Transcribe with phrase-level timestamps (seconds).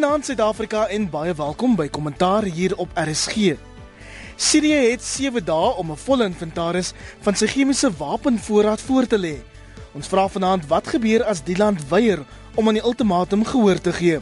[0.00, 3.50] Goeienaand Suid-Afrika en baie welkom by Kommentaar hier op RSG.
[4.40, 9.34] Sirië het 7 dae om 'n volle inventaris van sy chemiese wapenvoorraad voor te lê.
[9.92, 12.24] Ons vra vanaand wat gebeur as die land weier
[12.54, 14.20] om aan die ultimatum gehoor te gee.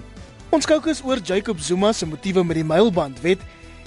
[0.51, 3.39] Ons kookus oor Jacob Zuma se motiewe met die mylbandwet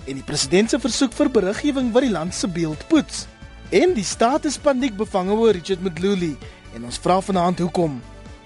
[0.07, 3.27] en die president se versoek vir beriggewing wat die land se beeld poets.
[3.69, 6.37] En die staat is paniek bevange oor Richard Mdluli
[6.73, 8.01] en ons vra vanaand hoekom.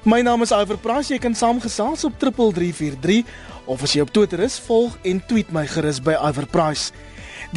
[0.05, 1.09] My naam is Iver Price.
[1.09, 3.23] Jy kan saamgesels op 3343
[3.65, 6.91] of as jy op Twitter is, volg en tweet my gerus by Iver Price.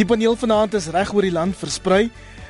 [0.01, 2.06] Die paneel vanaand is reg oor die land versprei.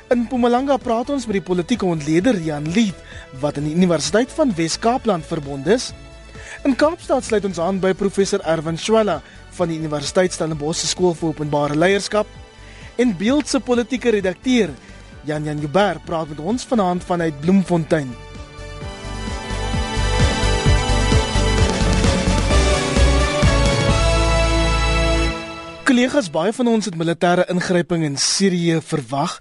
[0.07, 2.95] In Mpumalanga praat ons met die politieke ontleder Jan Lead
[3.43, 5.89] wat aan die Universiteit van Wes-Kaapland verbonde is.
[6.63, 9.19] In Kaapstad sluit ons aan by professor Erwin Swela
[9.59, 12.31] van die Universiteit Stellenbosch Skool vir Openbare Leierskap
[12.95, 14.71] en Beeld se politieke redakteur
[15.27, 18.28] Jan Jan Jubber praat met ons vanaand vanuit Bloemfontein.
[25.89, 29.39] Kollegas, baie van ons het militêre ingryping in Sirië verwag,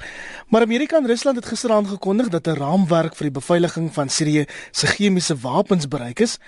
[0.49, 4.47] maar Amerika en Rusland het gister aangekondig dat 'n raamwerk vir die beveiliging van Sirië
[4.71, 6.39] se chemiese wapens bereik is.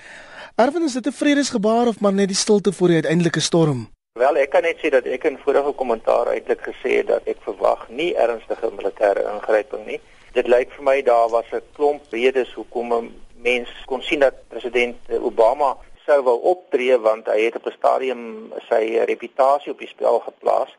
[0.56, 3.88] Erwin, is dit 'n vredesgebaar of maar net die stilte voor die uiteindelike storm?
[4.12, 7.36] Wel, ek kan net sê dat ek in vorige kommentaar eintlik gesê het dat ek
[7.40, 10.00] verwag nie ernstige militêre ingryping nie.
[10.32, 13.12] Dit lyk vir my daar was 'n klomp redes hoekom
[13.42, 18.52] mense kon sien dat president Obama sou wou optree want hy het op 'n stadium
[18.68, 20.76] sy reputasie op die spel geplaas.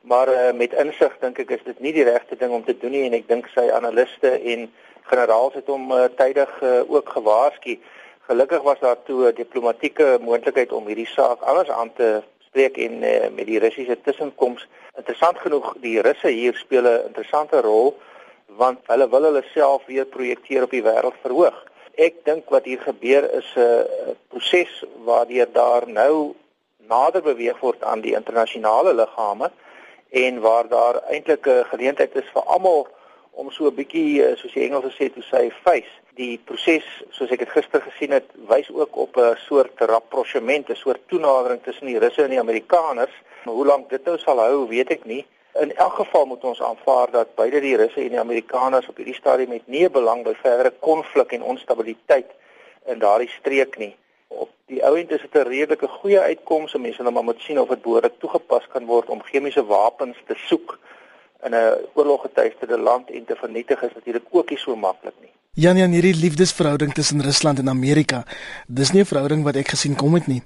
[0.00, 2.90] Maar uh, met insig dink ek is dit nie die regte ding om te doen
[2.90, 4.72] nie en ek dink sy analiste en
[5.10, 7.78] generaals het hom uh, tydig uh, ook gewaarsku.
[8.28, 13.02] Gelukkig was daar toe 'n diplomatieke moontlikheid om hierdie saak anders aan te spreek en
[13.02, 14.68] uh, met die Russiese tussenkoms.
[14.96, 17.96] Interessant genoeg, die Russe hier speel 'n interessante rol
[18.46, 21.67] want hulle wil hulle self weer projekteer op die wêreld verhoog
[21.98, 26.34] ek dink wat hier gebeur is 'n proses waardeur daar nou
[26.88, 29.50] nader beweeg word aan die internasionale liggame
[30.10, 32.86] en waar daar eintlik 'n geleentheid is vir almal
[33.30, 35.94] om so 'n bietjie uh, soos die Engelse sê te sê face.
[36.14, 40.76] Die proses soos ek dit gister gesien het wys ook op 'n soort rapprochement 'n
[40.76, 43.14] soort toenadering tussen die Russe en die Amerikaners.
[43.44, 45.26] Maar hoe lank dit nou sal hou weet ek nie
[45.60, 49.14] In elk geval moet ons aanvaar dat beide die Russe en die Amerikaners op hierdie
[49.14, 52.30] stadium met nie belang by verdere konflik en onstabiliteit
[52.86, 53.96] in daardie streek nie.
[54.28, 56.76] Op die ou end is dit 'n redelike goeie uitkoms.
[56.76, 60.34] Mense nou maar moet sien of dit behoorlik toegepas kan word om chemiese wapens te
[60.34, 60.78] soek
[61.42, 65.32] in 'n oorloggetuigde land en te vernietig is natuurlik ook nie so maklik nie.
[65.52, 68.24] Jan Jan hierdie liefdesverhouding tussen Rusland en Amerika,
[68.66, 70.42] dis nie 'n verhouding wat ek gesien kom het nie.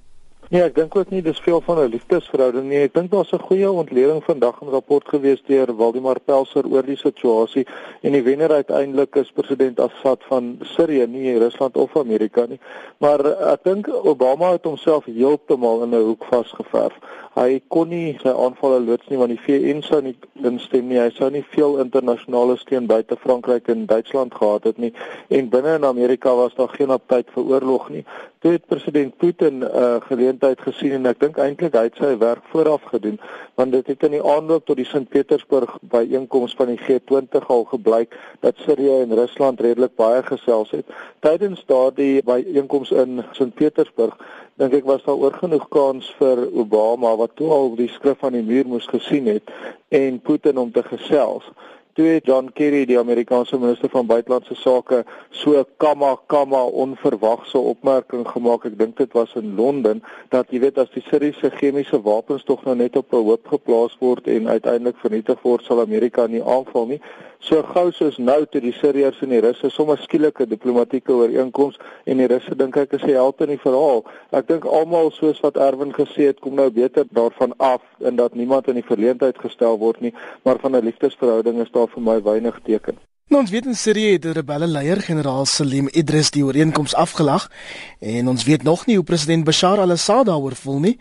[0.53, 2.83] Ja, ek dink ook nie dis veel van 'n liefdesverhouding nie.
[2.85, 6.83] Ek dink daar's 'n goeie ontleding vandag in 'n rapport gewees deur Waldemar Pelser oor
[6.83, 7.67] die situasie
[8.03, 12.61] en die wenner uiteindelik is president Assad van Sirië, nie Rusland of Amerika nie.
[12.99, 16.99] Maar ek dink Obama het homself heeltemal in 'n hoek vasgeverf.
[17.33, 20.13] Hy kon nie sy aanvalle loods nie want die VN sou nie
[20.45, 20.99] instem nie.
[21.01, 24.91] Hy sou nie veel internasionale steun buite Frankryk en Duitsland gehad het nie.
[25.33, 28.05] En binne in Amerika was daar geen aptyd vir oorlog nie.
[28.45, 32.13] Toe het president Putin 'n uh, geleentheid gesien en ek dink eintlik hy het sy
[32.19, 33.19] werk vooraf gedoen
[33.55, 37.65] want dit het in die aanloop tot die Sint Petersburg byeenkoms van die G20 al
[37.65, 40.87] gebleik dat Sirië en Rusland redelik baie gesels het.
[41.21, 44.19] Tydens daardie byeenkoms in Sint Petersburg
[44.61, 48.37] dink ek was daar oor genoeg kans vir Obama wat toe al die skrif aan
[48.37, 49.53] die muur moes gesien het
[49.89, 51.49] en Putin om te gesels
[51.93, 58.25] toe het John Kerry die Amerikaanse minister van buitelandse sake so kamma kamma onverwagse opmerking
[58.29, 58.65] gemaak.
[58.65, 60.01] Ek dink dit was in Londen
[60.33, 63.97] dat jy weet as die Siriëse chemiese wapens tog nou net op 'n hoop geplaas
[64.01, 67.01] word en uiteindelik vernietig word, sal Amerika nie aanval nie.
[67.43, 72.21] So gou soos nou toe die Siriërs en die Russe sommer skielike diplomatieke ooreenkoms en
[72.23, 74.05] die Russe dink ek is held in die verhaal.
[74.31, 78.39] Ek dink almal soos wat Erwin gesê het, kom nou beter daarvan af en dat
[78.39, 80.15] niemand in die verleentheid gestel word nie,
[80.47, 83.03] maar van 'n liefdesverhouding is daar vir my weinig teken.
[83.27, 87.51] Nou ons weet in Sirië het die rebelle leier generaal Salim Idris die ooreenkoms afgelag
[87.99, 90.99] en ons weet nog nie hoe president Bashar al-Assad daaroor voel nie.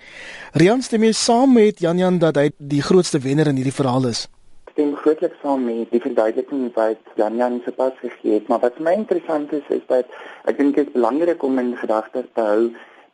[0.54, 4.08] Rian stem mee saam met Jan Jan dat hy die grootste wenner in hierdie verhaal
[4.08, 4.28] is.
[4.72, 8.80] Stem grootliks saam met die verduideliking wat Jan Jan se pas gegee het, maar wat
[8.80, 10.08] my interessant is is dat
[10.48, 12.70] ek dink dit is belangrik om in gedagte te hou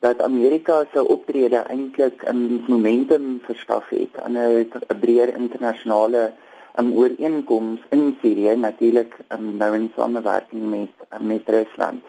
[0.06, 6.32] dat Amerika se optrede eintlik 'n momentum verskaf het aan 'n breër internasionale
[6.80, 12.04] um, ooreenkoms in Sirië natuurlik um, nou in samewerking met um, met Rusland.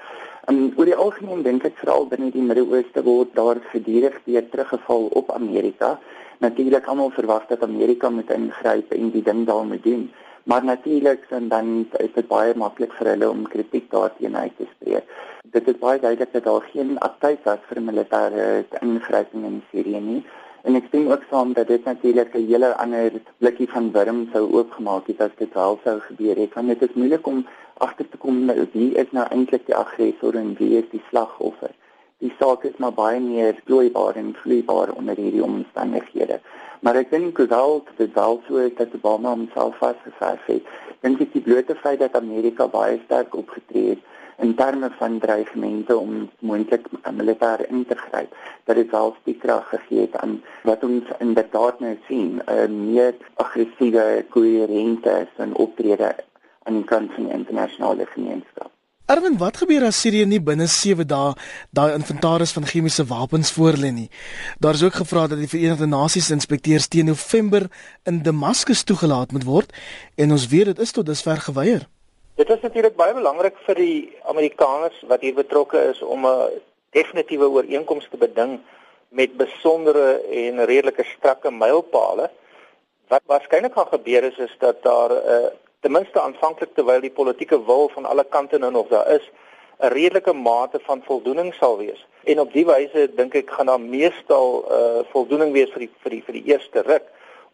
[0.49, 5.03] Um, oor die algemeen dink ek veral binne die Midde-Ooste word daar gedurig weer teruggeval
[5.21, 5.91] op Amerika.
[6.41, 10.06] Natuurlik almal verwag dat Amerika moet ingryp en die ding daar moet doen.
[10.49, 11.69] Maar natuurlik en dan
[12.00, 15.12] is dit baie maklik vir hulle om kritiek daarteenoor uit te spreek.
[15.53, 18.49] Dit is baie duidelik dat daar geen aktiwiteit was vir militêre
[18.81, 20.23] ingryping in Sirië nie.
[20.69, 24.43] En ek sien ook saam dat dit natuurlik 'n hele ander blikkie van wurm sou
[24.56, 26.55] oopgemaak het as dit wel sou gebeur het.
[26.55, 27.47] Want dit is moeilik om
[27.87, 28.37] agter te kom
[28.73, 31.70] wie is nou eintlik die aggressor en wie is die slagoffer.
[32.19, 36.41] Die saak is maar baie meer vloeibaar en vloeibaar onder hierdie omstandighede.
[36.81, 40.62] Maar ek dink wel dit wel so is dat Obama homself vasgevang het.
[41.00, 44.05] Dink ek die blote feit dat Amerika baie sterk opgetree het
[44.38, 46.87] in terme van dreigemente om moontlik
[47.17, 51.81] militêr in te gryp dat dit self die krag gegee het aan wat ons inderdaad
[51.81, 56.14] nou sien 'n uh, meer aggressiewe koherente en optrede
[56.62, 58.70] aan die kant van die internasionale gemeenskap.
[59.08, 61.32] Erwin, wat gebeur as Sirië nie binne 7 dae
[61.73, 64.11] daai inventaris van chemiese wapens voorlê nie?
[64.61, 67.70] Daar is ook gevra dat die Verenigde Nasies inspekteurs teen November
[68.05, 69.73] in Damaskus toegelaat moet word
[70.14, 71.88] en ons weet dit is tot dusver geweier.
[72.38, 73.94] Dit is natuurlik baie belangrik vir die
[74.31, 76.61] Amerikaners wat hier betrokke is om 'n
[76.94, 78.61] definitiewe ooreenkoms te beding
[79.08, 82.31] met besondere en redelike strakke mylpale.
[83.08, 85.50] Wat waarskynlik gaan gebeur is is dat daar 'n uh,
[85.81, 89.31] ten minste aanvanklik terwyl die politieke wil van alle kante nou nog daar is,
[89.81, 92.06] 'n redelike mate van voldoening sal wees.
[92.25, 95.90] En op die wyse dink ek gaan daar meestal 'n uh, voldoening wees vir die
[96.02, 97.06] vir die vir die eerste ruk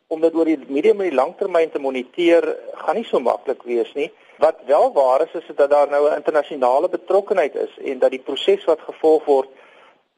[0.08, 3.94] om dit oor die medium en die langtermyn te moniteer gaan nie so maklik wees
[3.94, 4.10] nie.
[4.38, 8.24] Wat wel waar is is dat daar nou 'n internasionale betrokkenheid is en dat die
[8.24, 9.48] proses wat gevolg word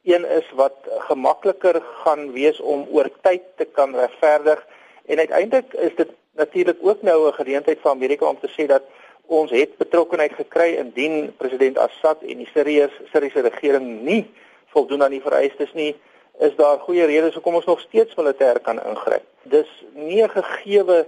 [0.03, 4.67] een is wat gemakliker gaan wees om oor tyd te kan regverdig
[5.07, 8.83] en uiteindelik is dit natuurlik ook nou 'n geleentheid vir Amerika om te sê dat
[9.27, 14.31] ons het betrokkenheid gekry indien president Assad en die Siriërs Siriëse regering nie
[14.67, 15.97] voldoen aan die vereistes nie
[16.39, 19.25] is daar goeie redes hoekom ons nog steeds militêr kan ingryp.
[19.43, 21.07] Dis nie 'n gegeewe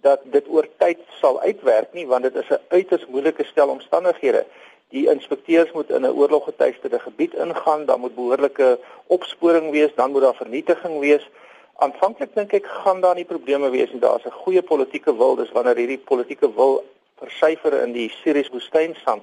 [0.00, 4.44] dat dit oor tyd sal uitwerk nie want dit is 'n uiters moeilike stel omstandighede.
[4.88, 10.22] Die inspekteurs moet in 'n oorloggetuigde gebied ingaan, dan moet behoorlike opsporing wees, dan moet
[10.22, 11.28] daar vernietiging wees.
[11.76, 14.00] Aanvanklik dink ek gaan daar nie probleme wees nie.
[14.00, 16.84] Daar's 'n goeie politieke wil, dis wanneer hierdie politieke wil
[17.18, 19.22] versyfer in die Sirius woestynsand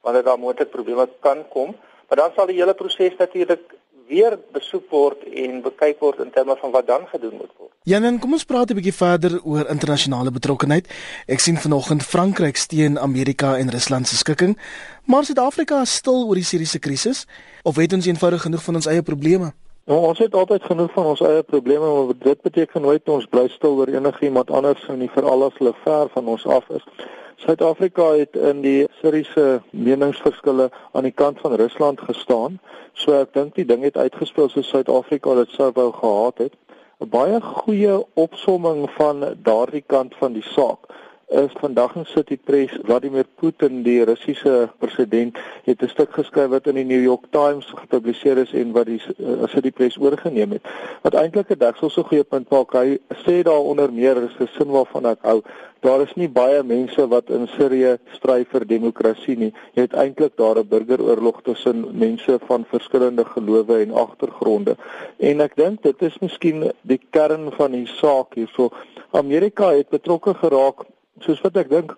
[0.00, 1.76] wanneer daar moontlik probleme kan kom,
[2.08, 3.74] maar dan sal die hele proses natuurlik
[4.08, 7.72] weer besoek word en bekyk word in terme van wat dan gedoen moet word.
[7.82, 10.86] Janen, kom ons praat 'n bietjie verder oor internasionale betrokkenheid.
[11.26, 14.58] Ek sien vanoggend Frankryk steun Amerika en Rusland se skikking,
[15.04, 17.26] maar Suid-Afrika is stil oor die Siriëse krisis
[17.62, 19.52] of het ons eenvoudig genoeg van ons eie probleme?
[19.84, 23.48] Nou, ons het altyd genoeg van ons eie probleme, maar dit beteken nooit ons bly
[23.48, 26.86] stil oor enigiemand anders nie, veral as hulle ver van ons af is.
[27.36, 32.60] Suid-Afrika het in die Siriëse meningsverskille aan die kant van Rusland gestaan.
[32.92, 36.54] So ek dink die ding het uitgespeel soos Suid-Afrika dit sou wou gehad het.
[37.00, 40.86] 'n Baie goeie opsomming van daardie kant van die saak
[41.34, 46.66] is vandag in City Press Vladimir Putin die Russiese president het 'n stuk geskryf wat
[46.66, 50.62] in die New York Times gepubliseer is en wat die uh, City Press oorgeneem het.
[51.02, 55.06] Wat eintlik 'n dekselse goeie punt maak hy sê daaronder meer is 'n sin waarvan
[55.06, 55.42] ek hou
[55.80, 59.52] daar is nie baie mense wat in Sirië stry vir demokrasie nie.
[59.74, 64.76] Jy het eintlik daar 'n burgeroorlog tussen mense van verskillende gelowe en agtergronde
[65.18, 68.70] en ek dink dit is miskien die kern van die saak hierso.
[69.10, 71.94] Amerika het betrokke geraak soos wat ek dink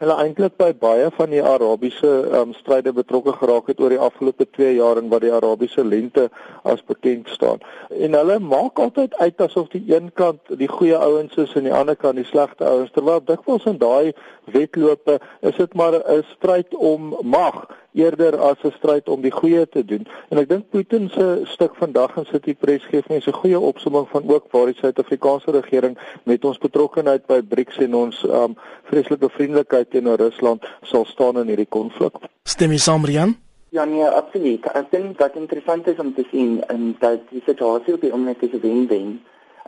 [0.00, 4.46] hulle eintlik by baie van die Arabiese um, stryde betrokke geraak het oor die afgelope
[4.56, 6.30] 2 jaar en wat die Arabiese lente
[6.64, 7.60] as bekend staan.
[7.92, 11.76] En hulle maak altyd uit asof die een kant die goeie ouens is en die
[11.76, 14.14] ander kant die slegte ouens terwyl dikwels in daai
[14.56, 19.68] wedlope is dit maar 'n stryd om mag eerder as 'n stryd om die goeie
[19.68, 20.06] te doen.
[20.28, 24.08] En ek dink Putin se stuk vandag in City Press gee mense 'n goeie opsomming
[24.08, 29.28] van ook waar die Suid-Afrikaanse regering met ons betrokkeheid by BRICS en ons um vreeslike
[29.28, 32.14] vriendelikheid teenoor Rusland sal staan in hierdie konflik.
[32.44, 33.36] Stem jy saam, Rian?
[33.70, 34.66] Ja nee, absoluut.
[34.74, 38.42] Ek dink dat interessant is om te sien en dat die situasie op die oomblik
[38.42, 39.20] is wen-wen.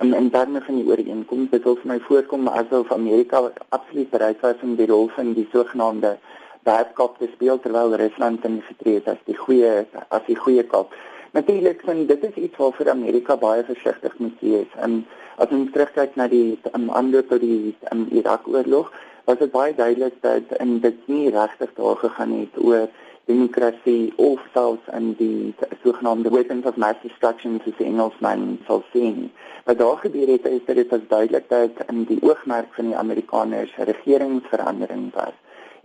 [0.03, 4.41] En en dan van die ooreenkoms dit wil vir my voorkom asof Amerika absoluut bereid
[4.41, 6.17] was om die rol van die sogenaamde
[6.63, 10.95] werkkap te speel terwyl Rusland in het as die goeie as die goeie kap.
[11.33, 14.75] Natuurlik van dit is iets waarvoor Amerika baie versigtig moet wees.
[14.77, 18.93] En as ons terugkyk na die um, aanloop tot die um, Irak-oorlog,
[19.25, 22.89] was dit baie duidelik dat in dit nie regtig daar gegaan het oor
[23.31, 29.31] demokrasie of selfs in die sogenaamde weapons of mass destruction soos die Engelsman sal sien.
[29.65, 32.97] Wat daar gebeur het is dat dit was duidelik dat in die oogmerk van die
[32.97, 35.37] Amerikaners regeringsverandering was.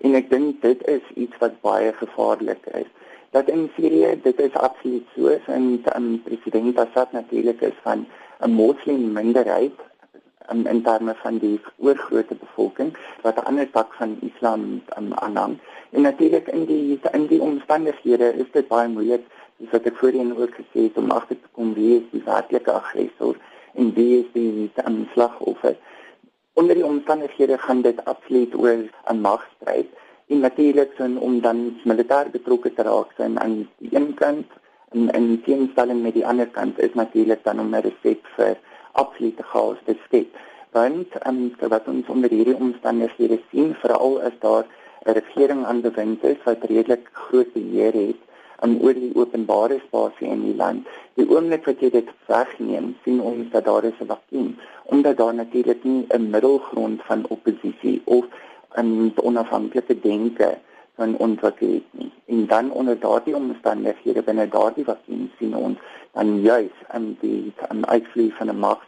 [0.05, 2.89] En ek dink dit is iets wat baie gevaarlik is.
[3.35, 8.05] Dat in Sirië dit is absoluut so en um, president Assad natuurlik is van
[8.45, 9.73] 'n moslim minderheid
[10.51, 15.57] um, in terme van die oorgrootste bevolking wat 'n ander tak van Islam um, aanhang.
[15.89, 19.25] En natuurlik in die in die omstandighede is dit baie moeilik,
[19.57, 22.71] soos wat ek voorheen ook gesê het, om agter te kom wie is die werklike
[22.71, 23.35] aggressor
[23.73, 25.75] en wie is die um, slagoffer.
[26.57, 28.79] Onder die omstandighede gaan dit absoluut oor
[29.11, 29.89] 'n magstryd
[30.27, 31.57] en natuurlik sin om dan
[31.89, 34.47] militêr betrokke te raak sin aan die een kant
[34.91, 38.57] en en teenstelling met die ander kant is natuurlik dan om 'n resept vir
[38.91, 40.31] absolute chaos te skep.
[40.71, 44.65] Want um, wat ons onder hierdie omstandighede sien, veral as daar
[45.05, 48.21] 'n regering aan die wind is wat redelik groot beheer het
[48.63, 50.87] um, oor die openbare spasie in die land.
[51.19, 55.33] Die oomblik wat jy dit wegneem, sien ons dat daar is 'n vakuum, omdat daar
[55.33, 58.25] natuurlik nie 'n middelgrond van oppositie of
[58.77, 60.57] 'n onafhanklike denke
[60.95, 62.11] van ontwikkel het nie.
[62.25, 65.77] En dan onder daardie omstandighede binne daardie vakuum sien ons
[66.13, 68.81] dan juis in die aan uitvloei van 'n mag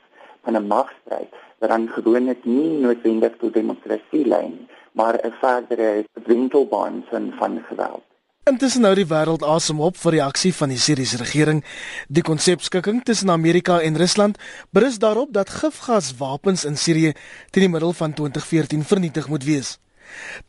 [0.44, 6.06] van 'n magstryd wat dan gewoonlik nie noodwendig tot demokrasie lei nie, maar 'n verdere
[6.26, 8.09] winkelbaan van van geweld.
[8.50, 11.60] Intussen nou die wêreld asem op vir reaksie van die Siriëse regering.
[12.10, 14.40] Die konsepskikking tussen Amerika en Rusland
[14.74, 17.12] berus daarop dat gifgaswapens in Sirië
[17.52, 19.76] teen die middel van 2014 vernietig moet wees.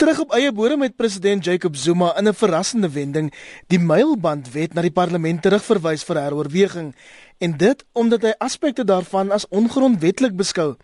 [0.00, 3.28] Terug op eie bodem met president Jacob Zuma in 'n verrassende wending
[3.66, 6.95] die mylbandwet na die parlement terugverwys vir heroorweging
[7.38, 10.76] en dit omdat hy aspekte daarvan as ongrondwettig beskou.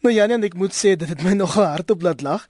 [0.00, 2.46] Nou Janie, ek moet sê dit het my nogal hardop laat lag.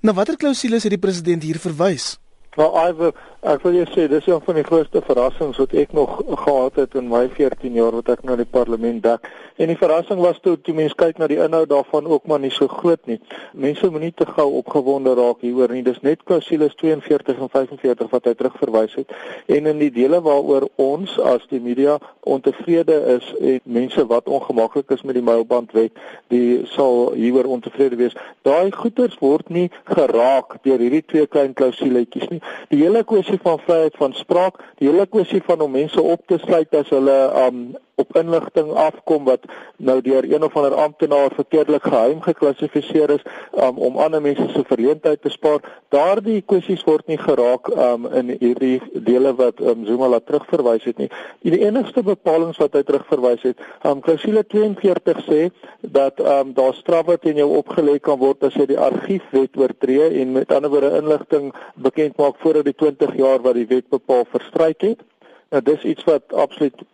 [0.00, 2.19] Na watter klousules het die president hier verwys?
[2.58, 3.12] Nou, Iver,
[3.46, 6.96] ek wil jou sê dis een van die grootste verrassings wat ek nog gehad het
[6.98, 9.28] in my 14 jaar wat ek nou in die parlement dek.
[9.60, 12.50] En die verrassing was toe toe mense kyk na die inhoud daarvan ook maar nie
[12.50, 13.20] so groot nie.
[13.54, 15.84] Mense moenie te gou opgewonde raak hieroor nie.
[15.86, 19.14] Dis net klausules 42 en 45 wat hy terugverwys het.
[19.46, 24.90] En in die dele waaroor ons as die media ontevrede is en mense wat ongemaklik
[24.96, 25.94] is met die mylbandwet,
[26.34, 28.18] die sal hieroor ontevrede wees.
[28.42, 32.39] Daai goeters word nie geraak deur hierdie twee klein klausuletjies nie.
[32.72, 36.38] Die hele kwessie van vryheid van spraak, die hele kwessie van om mense op te
[36.42, 37.62] sluit as hulle um
[38.00, 43.78] op inligting afkom wat nou deur een of ander amptenaar verkeerdelik geheim geklassifiseer is um,
[43.78, 45.60] om ander mense se verleentheid te spaar.
[45.94, 51.00] Daardie kwessies word nie geraak um, in hierdie dele wat um, Zuma laat terugverwys het
[51.02, 51.10] nie.
[51.46, 55.40] Die enigste bepalinge wat hy terugverwys het, um, klausule 42 sê
[55.80, 60.34] dat um, daar strawwe teen jou opgelê kan word as jy die argiefwet oortree en
[60.36, 64.84] met ander woorde inligting bekend maak voordat die 20 jaar wat die wet bepaal verstryk
[64.86, 65.04] het.
[65.50, 66.84] Nou dis iets wat absoluut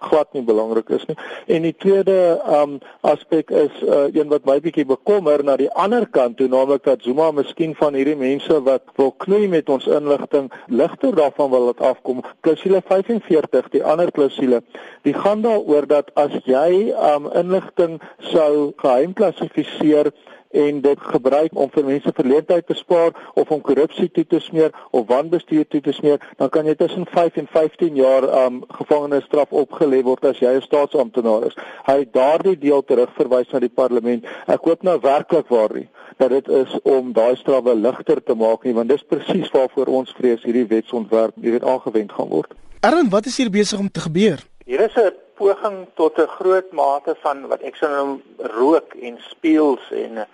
[0.00, 1.16] glad nie belangrik is nie.
[1.46, 6.06] En die tweede um aspek is uh, een wat my bietjie bekommer na die ander
[6.06, 10.50] kant toe, naamlik dat Zuma miskien van hierdie mense wat wil knoei met ons inligting
[10.66, 12.22] ligter daarvan wil laat afkom.
[12.44, 14.62] Klausule 45, die ander klausule,
[15.08, 18.00] die gaan daaroor dat as jy um inligting
[18.32, 20.12] sou geheim klassifiseer
[20.50, 24.70] en dit gebruik om vir mense verleentheid te spaar of om korrupsie toe te smeer
[24.90, 29.50] of wanbestuur toe te smeer, dan kan jy tussen 5 en 15 jaar um gevangenisstraf
[29.50, 31.56] opgelê word as jy 'n staatsamptenaar is.
[31.86, 34.24] Hy het daardie deel terugverwys na die parlement.
[34.46, 38.64] Ek hoop nou werklik waar nie dat dit is om daai strawwe ligter te maak
[38.64, 42.54] nie, want dis presies waarvoor ons vrees hierdie wetsontwerp nie weet aangewend gaan word.
[42.80, 44.40] Erwin, wat is hier besig om te gebeur?
[44.64, 49.18] Hier is 'n poging tot 'n groot mate van wat ek sou noem rook en
[49.28, 50.26] speels en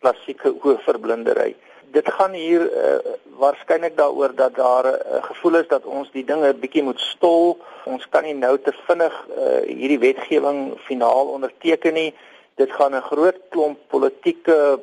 [0.00, 1.56] klassieke oorverblindery.
[1.90, 2.98] Dit gaan hier uh,
[3.38, 7.58] waarskynlik daaroor dat daar 'n uh, gevoel is dat ons die dinge bietjie moet stol.
[7.84, 12.14] Ons kan nie nou te vinnig uh, hierdie wetgewing finaal onderteken nie.
[12.54, 14.80] Dit gaan 'n groot klomp politieke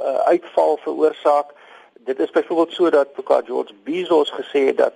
[0.00, 1.46] uh, uitval veroorsaak.
[1.92, 3.40] Dit is byvoorbeeld so dat Dr.
[3.44, 4.94] George Bezos gesê het dat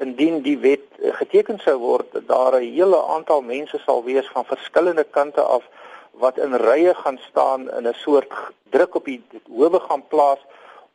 [0.00, 0.86] indien die wet
[1.20, 5.64] geteken sou word, daar 'n hele aantal mense sal wees van verskillende kante af
[6.12, 8.32] wat in rye gaan staan in 'n soort
[8.70, 10.40] druk op die howe gaan plaas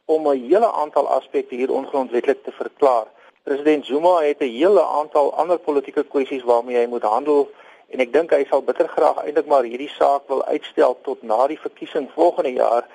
[0.06, 3.08] om 'n hele aantal aspekte hier ongrondwettig te verklaar.
[3.44, 7.50] President Zuma het 'n hele aantal ander politieke kwessies waarmee hy moet handel
[7.88, 11.48] en ek dink hy sal bitter graag eintlik maar hierdie saak wil uitstel tot na
[11.48, 12.88] die verkiesing volgende jaar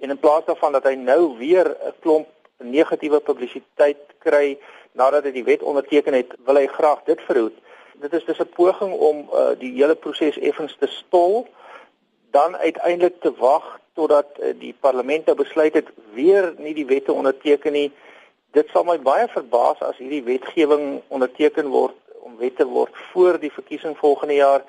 [0.00, 2.28] en in plaas daarvan dat hy nou weer 'n klomp
[2.64, 4.58] negatiewe publisiteit kry
[4.92, 7.56] nadat hy die wet onderteken het, wil hy graag dit verhoed.
[8.02, 11.46] Dit is dus 'n poging om uh, die hele proses effens te stol
[12.30, 17.12] dan uiteindelik te wag totdat uh, die parlement nou besluit het weer nie die wette
[17.12, 17.92] onderteken nie.
[18.52, 23.52] Dit sal my baie verbaas as hierdie wetgewing onderteken word om wette word voor die
[23.52, 24.64] verkiesing volgende jaar.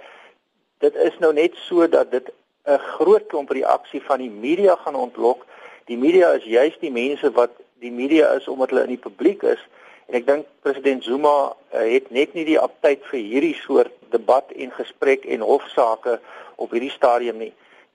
[0.79, 2.31] Dit is nou net so dat dit
[2.65, 5.45] 'n groot klomp reaksie van die media gaan ontlok.
[5.85, 9.43] Die media is juis die mense wat die media is omdat hulle in die publiek
[9.43, 9.59] is.
[10.07, 14.51] En ek dink president Zuma uh, het net nie die aptyd vir hierdie soort debat
[14.51, 16.19] en gesprek en hofsaake
[16.55, 17.53] op hierdie stadium nie.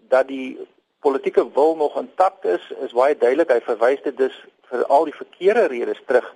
[0.08, 0.58] dat die
[0.98, 3.52] politieke wil nog intact is, is baie duidelik.
[3.52, 4.34] Hy verwys dit dus
[4.70, 6.26] vir al die verkeerde redes terug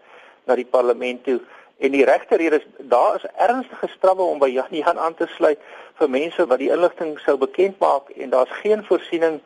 [0.47, 1.41] na die parlement toe.
[1.83, 5.27] En die regte rede is daar is ernstige strawwe om by Jan Jan aan te
[5.37, 5.61] sluit
[5.99, 9.41] vir mense wat die inligting sou bekend maak en daar's geen voorsiening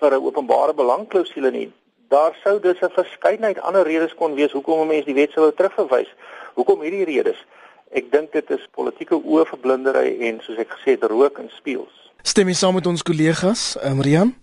[0.00, 1.72] vir 'n openbare belang-klousule nie.
[2.08, 5.52] Daar sou dus 'n verskeidenheid ander redes kon wees hoekom 'n mens die wet sou
[5.54, 6.14] terugverwys.
[6.54, 7.44] Hoekom hierdie redes?
[7.90, 12.12] Ek dink dit is politieke oorverblindery en soos ek gesê het rook en speels.
[12.22, 14.34] Stem jy saam met ons kollegas, um, Rian?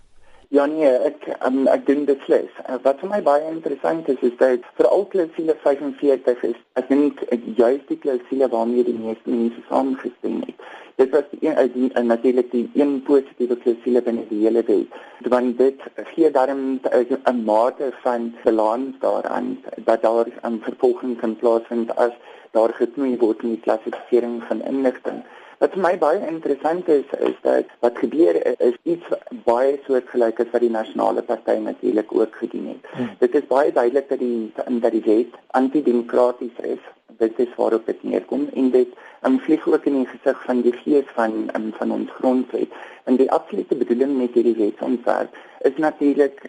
[0.54, 2.50] Ja nee, ek um, ek dink dit sles.
[2.62, 6.92] Uh, wat vir my baie interessant is is dat vir al klousule 45 is ek
[6.92, 7.24] dink
[7.58, 10.68] juist die klousule waarmee die meeste mense saamgestem het.
[11.02, 14.94] Dit was een uit die en natuurlik die een positiewe klousule binne die hele wet.
[15.34, 15.82] Want dit
[16.12, 19.58] gee daarom 'n mate van balans daaraan
[19.90, 22.14] dat daar 'n vervolging kan plaasvind as
[22.52, 25.26] daar geknoei word in die klassifisering van inligting.
[25.64, 28.36] Wat vir my baie interessant is is dat wat gebeur
[28.68, 29.14] is iets
[29.46, 32.90] baie soortgelyk as wat die nasionale party natuurlik ook gedoen het.
[32.96, 33.14] Hmm.
[33.22, 34.52] Dit is baie duidelik dat die
[34.84, 36.84] dat die wet antidemokraties is.
[37.22, 38.92] Dit is waarop dit neerkom en dit
[39.30, 42.76] um, vlieg ook in die gesig van die gees van um, van ons grondwet.
[43.08, 45.40] En die absolute bedoeling met hierdie wetsontwerp
[45.72, 46.44] is natuurlik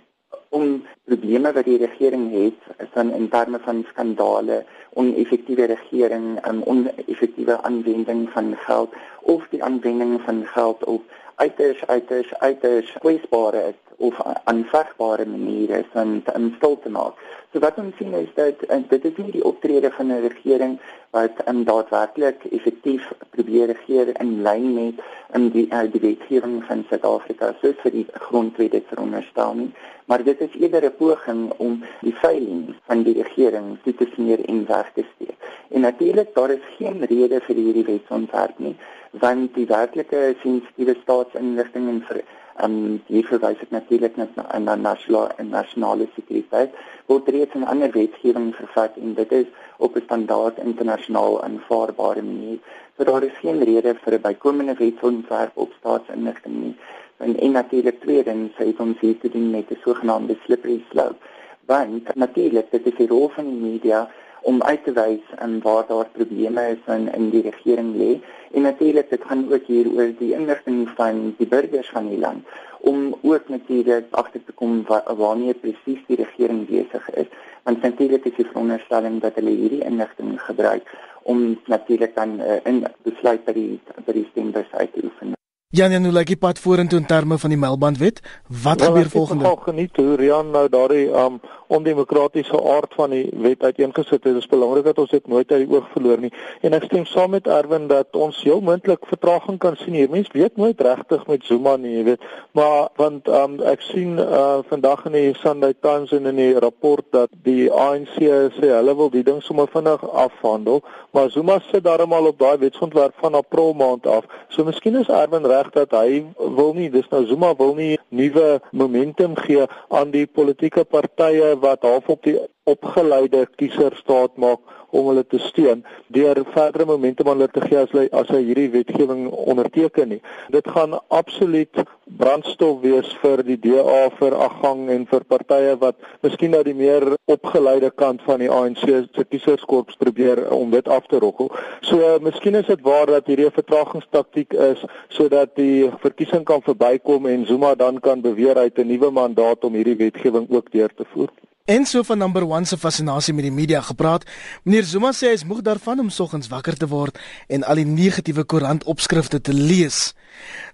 [0.48, 7.62] om probleme wat die regering het, dan in terme van skandale, oneffektiewe regering, um, oneffektiewe
[7.62, 11.02] aanwending van geld of die aanwending van geld op
[11.34, 17.18] uiters uiters uiters kwesbare of aanvaarbare maniere van om stil te maak.
[17.54, 20.72] So wat ons sien is dat dit is nie die optrede van 'n regering
[21.14, 25.04] wat um, daadwerklik effektief probeer regeer in lyn met
[25.38, 29.70] um, die uh, die wetgewing van Suid-Afrika soos vir die grondwet het veronderstel nie,
[30.10, 34.66] maar dit is eerder 'n poging om die veiling van die regering te smeer en
[34.66, 35.38] weg te steek.
[35.70, 38.76] En natuurlik daar is geen rede vir hierdie wetsontwerp nie,
[39.10, 42.24] want die werklike sensitiewe staatsinligting en vir
[42.62, 46.70] um, hier verwys ek natuurlik net na 'n nasionale nasionale sekuriteit
[47.06, 49.46] word reeds in ander wetgewing vervat en dit is
[49.78, 52.58] op 'n standaard internasionaal aanvaarbare manier.
[52.96, 56.76] So daar is geen rede vir 'n bykomende wetsontwerp op staatsinligting nie.
[57.16, 61.20] En, en natuurlik tweedens sê ons hier te doen met 'n sogenaamde slippery slope.
[61.66, 64.10] Want natuurlik dit is die rol van die media
[64.50, 68.12] om uit te wys en waar daar probleme is in in die regering lê.
[68.52, 72.44] En natuurlik dit gaan ook hier oor die inligting van die burgers van die land
[72.80, 77.30] om ook natuurlik agter te kom wa waarmee presies die regering besig is.
[77.62, 80.90] Want natuurlik is die veronderstelling dat hulle hierdie inligting gebruik
[81.22, 85.34] om natuurlik dan uh, in besluit by die by die stembus uit te oefen
[85.74, 88.20] Jan Jan, hoe lyk die pad vorentoe in terme van die Melbandwet?
[88.46, 89.48] Wat well, gebeur volgende?
[89.48, 91.40] Ek het geniet hoe Rian nou daardie um
[91.74, 94.22] ondemokratiese aard van die wet uiteengesit het.
[94.22, 96.30] Dit is belangrik dat ons dit nooit uit die oog verloor nie.
[96.62, 100.10] En ek stem saam met Erwin dat ons heel moontlik vertraging kan sien hier.
[100.12, 102.28] Mense weet nooit regtig met Zuma nie, jy weet.
[102.54, 107.02] Maar want um ek sien uh vandag in die Sunday Times en in die rapport
[107.16, 108.20] dat die ANC
[108.60, 113.18] sê hulle wil die ding sommer vinnig afhandel, maar Zuma sit darmal op daai wetsontwerp
[113.24, 114.30] van April maand af.
[114.54, 118.60] So miskien is Erwin reg dat hy wil nie dis nou Zuma wil nie nuwe
[118.72, 124.60] momentum gee aan die politieke partye wat half op die opgeleide kiezer staat maak
[124.94, 125.82] om hulle te steun
[126.16, 130.20] deur verdere momentum aan hulle te gee as hy as hy hierdie wetgewing onderteken nie.
[130.54, 131.82] Dit gaan absoluut
[132.20, 137.08] brandstof wees vir die DA vir afgang en vir partye wat miskien nou die meer
[137.36, 141.50] opgeleide kant van die ANC se kieserskorps probeer om dit af te rokkel.
[141.84, 147.48] So miskien is dit waar dat hierdie vertragingstaktiek is sodat die verkiesing kan verbykom en
[147.50, 151.04] Zuma dan kan beweer hy het 'n nuwe mandaat om hierdie wetgewing ook deur te
[151.12, 151.28] voer.
[151.64, 154.24] En so van number 1 se fascinasie met die media gepraat.
[154.64, 157.16] Meneer Zuma sê hy is moeg daarvan om soggens wakker te word
[157.48, 160.10] en al die negatiewe koerantopskrifte te lees.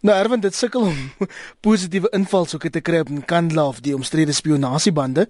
[0.03, 1.29] Nou Erwin, dit sukkel om
[1.67, 5.29] positiewe invalshoeke te kry op Nkandla of die omstrede spionasiebande.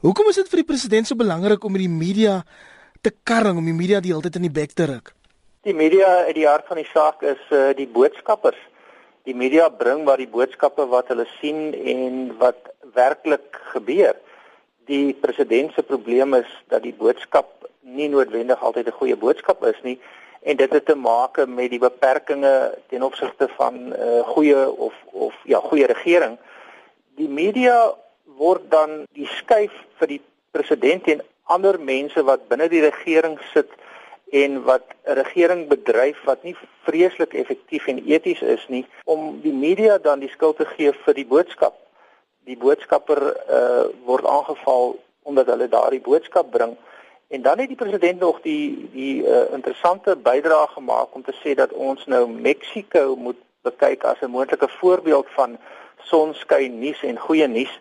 [0.00, 2.38] Hoekom is dit vir die president so belangrik om met die media
[3.04, 5.12] te karring om die media die hele tyd in die bek te ruk?
[5.68, 8.64] Die media uit die hart van die saak is uh, die boodskappers.
[9.28, 14.16] Die media bring maar die boodskappe wat hulle sien en wat werklik gebeur
[14.86, 19.80] die president se probleem is dat die boodskap nie noodwendig altyd 'n goeie boodskap is
[19.82, 19.98] nie
[20.42, 24.94] en dit het te maak met die beperkings ten opsigte van 'n uh, goeie of
[25.12, 26.38] of ja goeie regering.
[27.16, 27.94] Die media
[28.24, 30.20] word dan die skuif vir die
[30.50, 33.70] president en ander mense wat binne die regering sit
[34.30, 39.52] en wat 'n regering bedryf wat nie vreeslik effektief en eties is nie om die
[39.52, 41.74] media dan die skuld te gee vir die boodskap
[42.46, 44.94] die boodskapper uh word aangeval
[45.26, 46.76] omdat hulle daardie boodskap bring
[47.28, 51.54] en dan het die president nog die die uh, interessante bydrae gemaak om te sê
[51.58, 55.58] dat ons nou Mexiko moet bekyk as 'n moontlike voorbeeld van
[56.10, 57.80] sonskyn nuus en goeie nuus.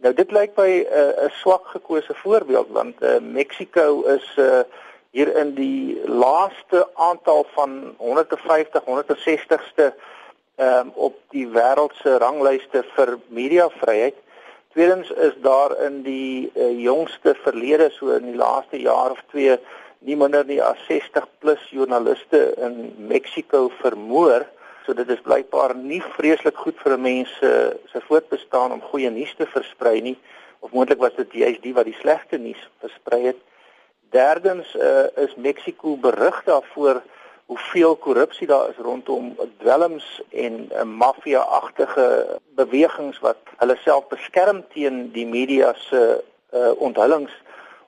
[0.00, 4.60] Nou dit lyk by 'n uh, swak gekose voorbeeld want uh, Mexico is uh,
[5.10, 9.92] hier in die laaste aantal van 150 160ste
[10.60, 14.16] um, op die wêreld se ranglyste vir mediavryheid.
[14.74, 19.56] Tweedens is daar in die uh, jongste verlede so in die laaste jaar of twee
[20.06, 24.46] nie minder nie as 60 plus joernaliste in Mexiko vermoor.
[24.86, 29.10] So dit is blykbaar nie vreeslik goed vir 'n mens se se voortbestaan om goeie
[29.10, 30.18] nuus te versprei nie
[30.60, 33.40] of moontlik was dit juist die wat die slegte nuus versprei het.
[34.10, 37.02] Derdens uh, is Mexiko berig daarvoor
[37.50, 44.64] hoeveel korrupsie daar is rondom dwelms en 'n uh, maffia-agtige bewegings wat hulle self beskerm
[44.74, 47.32] teen die media se uh, onthullings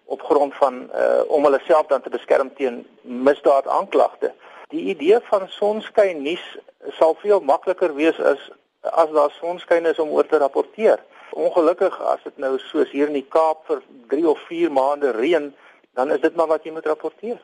[0.05, 4.33] op grond van uh, om hulle self dan te beskerm teen misdaad aanklagte.
[4.69, 6.59] Die idee van sonskyn nuus
[6.99, 10.99] sal veel makliker wees as as daar sonskyn is om oor te rapporteer.
[11.31, 15.55] Ongelukkig as dit nou soos hier in die Kaap vir 3 of 4 maande reën,
[15.95, 17.39] dan is dit maar wat jy moet rapporteer.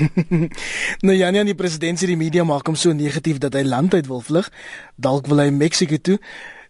[1.06, 4.08] nou ja, nee, die president sê die media maak hom so negatief dat hy landuit
[4.10, 4.48] wil vlug.
[4.96, 6.18] Dalk wil hy Mexiko toe.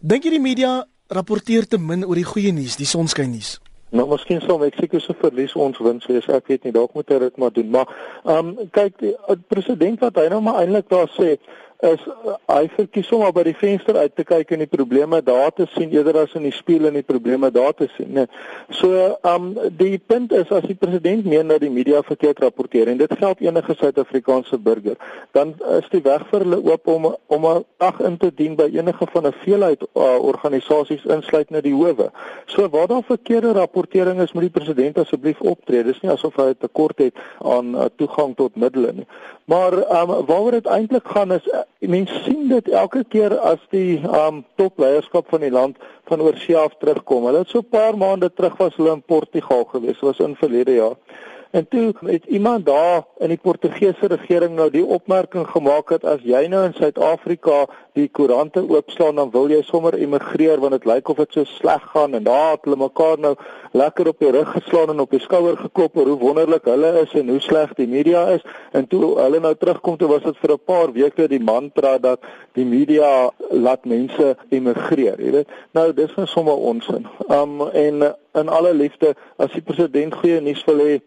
[0.00, 0.80] Dink jy die media
[1.12, 3.58] rapporteer te min oor die goeie nuus, die sonskyn nuus?
[3.92, 7.18] Nou miskien sal Mexiko se verlies ons win, so ek weet nie, dalk moet hy
[7.26, 7.68] dit maar doen.
[7.74, 7.90] Maar
[8.24, 11.36] ehm um, kyk, die, die president wat hy nou maar eintlik daar sê,
[11.82, 15.18] is uh, hy verkies om maar by die venster uit te kyk en die probleme
[15.24, 18.12] daar te sien eerder as in die spieël en die probleme daar te sien.
[18.14, 18.28] Nee.
[18.78, 18.90] So,
[19.22, 23.00] ehm um, die punt is as die president meen dat die media verkeerd rapporteer en
[23.00, 24.98] dit geld enige Suid-Afrikaanse burger,
[25.36, 28.68] dan is die weg vir hulle oop om om 'n ag in te dien by
[28.70, 32.10] enige van 'n veelheid uh, organisasies insluitende die howe.
[32.46, 35.82] So waar daar verkeerde rapportering is, moet die president asseblief optree.
[35.82, 39.06] Dis nie asof hy 'n tekort het aan uh, toegang tot middele nie.
[39.44, 41.46] Maar ehm um, waaroor dit eintlik gaan is
[41.78, 45.76] mense sien dit elke keer as die um topleierskap van die land
[46.10, 47.26] van oorsee af terugkom.
[47.26, 50.74] Hulle het so 'n paar maande terug was hulle in Portugal gewees, was in verlede
[50.74, 50.96] jaar.
[51.52, 56.22] En toe het iemand daar in die Portugese regering nou die opmerking gemaak dat as
[56.24, 61.12] jy nou in Suid-Afrika die koerante oopslaan dan wil jy sommer emigreer want dit lyk
[61.12, 62.16] of dit so sleg gaan.
[62.16, 63.34] En daar het hulle mekaar nou
[63.76, 67.12] lekker op die rug geslaan en op die skouer geklop oor hoe wonderlik hulle is
[67.20, 68.48] en hoe sleg die media is.
[68.72, 72.20] En toe hulle nou terugkom toe was dit vir 'n paar weke die mantra dat
[72.56, 75.48] die media laat mense emigreer jy weet.
[75.72, 77.06] Nou dis van sommer onsin.
[77.28, 81.02] Um en in alle liefde as die president goeie nuus wil hê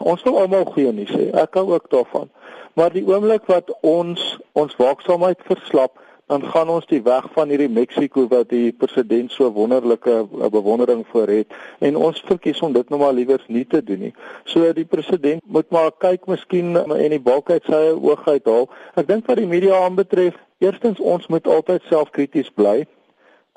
[0.00, 1.30] ons wil almal goeie nuus hê.
[1.44, 2.30] Ek hou ook daarvan.
[2.74, 4.22] Maar die oomblik wat ons
[4.58, 9.50] ons waaksaamheid verslap, dan gaan ons die weg van hierdie Mexiko wat die president so
[9.52, 10.14] wonderlike
[10.52, 11.52] bewondering voor het
[11.84, 14.14] en ons verkies om dit nou maar liewers nie te doen nie.
[14.44, 18.70] So die president moet maar kyk miskien en die balk uit sy oog uithaal.
[18.96, 22.86] Ek dink wat die media aanbetref, eerstens ons moet altyd selfkrities bly.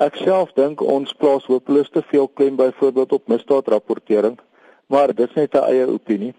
[0.04, 4.38] Ek self dink ons plaas hopeloos te veel klem byvoorbeeld op misdaadrapportering
[4.88, 6.34] maar dit is net 'n eie opinie.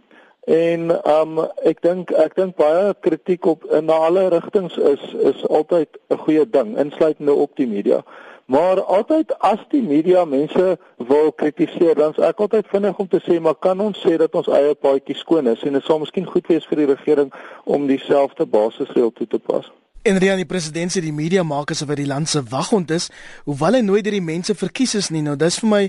[0.49, 5.89] En um ek dink ek dink baie kritiek op in alle rigtings is is altyd
[6.09, 8.05] 'n goeie ding, insluitende op die media.
[8.49, 13.21] Maar altyd as die media mense wil kritiseer, dan is ek altyd vinnig om te
[13.21, 16.27] sê, maar kan ons sê dat ons eie paadjie skoon is en dit sal miskien
[16.27, 17.33] goed wees vir die regering
[17.65, 19.69] om dieselfde basisreël toe te pas.
[20.07, 22.93] En die aan die president sê die media maak asof hy die land se waghond
[22.95, 23.09] is,
[23.49, 25.25] hoewel hy nooit deur die mense verkies is nie.
[25.27, 25.81] Nou dis vir my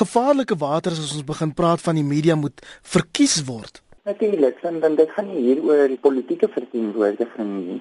[0.00, 3.78] gevaarlike waters as ons begin praat van die media moet verkies word.
[4.08, 7.78] Natuurlik, dan dan dit gaan nie hier oor die politieke verteenwoordiging nie.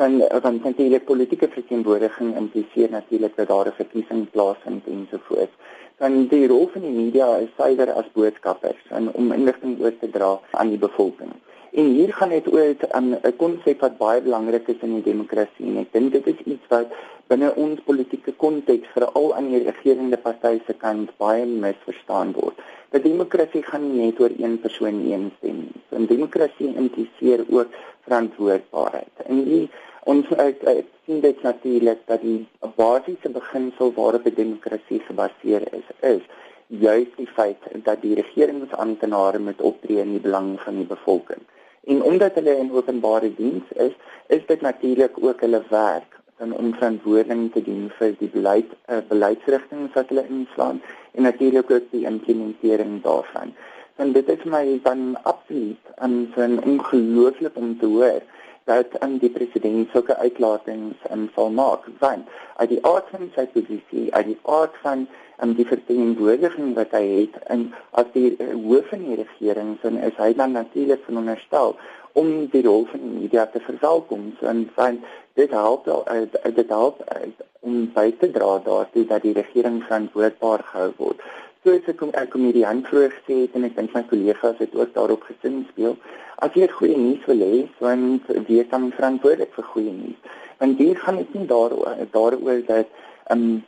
[0.00, 5.18] Dan dan kan die politieke verteenwoordiging impliseer natuurlik dat daar 'n verkiesing plaasvind en so
[5.28, 5.54] voort.
[5.98, 10.10] Dan die rol van die media is suiwer as boodskappers en om inligting oor te
[10.10, 11.32] dra aan die bevolking.
[11.72, 15.66] En hier gaan dit oor 'n um, konsep wat baie belangrik is in die demokrasie
[15.66, 16.94] en ek dink dit is iets wat
[17.30, 22.58] binne ons politieke konteks veral aan die regerende party se kant baie misverstaan word.
[22.90, 25.82] Dat demokrasie gaan nie net oor een persoon een stem nie.
[25.90, 27.78] So 'n demokrasie impliseer ook
[28.08, 29.14] verantwoordbaarheid.
[29.26, 29.70] En die
[30.04, 35.86] ons uit, uit sien dit natuurlik dat die basiese beginsel waarop 'n demokrasie gebaseer is,
[36.00, 36.22] is
[36.66, 41.42] juist die feit dat die regeringsamptenare moet optree in die belang van die bevolking.
[41.84, 43.92] En omdat hulle in openbare diens is,
[44.26, 49.00] is dit natuurlik ook hulle werk om om verantwoording te doen vir die beleid uh,
[49.08, 53.54] beleidsrigtinge wat hulle inslaan en natuurlik ook die implementering daarvan.
[53.96, 58.22] En dit is my dan absoluut aan 'n ongelooflik om te hoor
[58.64, 61.86] dat um, die president sulke uitlatings um, sal maak.
[61.98, 65.06] Want uit die aard van sy posisie uit die aard van
[65.42, 69.98] um, die verteenwoordiging wat hy het en as die uh, hoof van die regering dan
[70.10, 71.76] is hy dan natuurlik veronderstel
[72.18, 74.32] om die rol van die media te verwelkom.
[74.40, 75.04] En want
[75.38, 77.28] dit help uh, dit help uh,
[77.60, 81.22] om by te dra daartoe dat die regering verantwoordbaar gehou word
[81.64, 84.94] soos ek kom 'n komediant vroeër gesê het en ek dink my kollegas het ook
[84.94, 85.96] daarop gesin speel.
[86.44, 90.20] As jy goeie nuus wil hê, want wie kan verantwoordelik vir goeie nuus?
[90.60, 92.88] Want hier gaan dit nie daaroor daaroor dat
[93.28, 93.62] ehm um,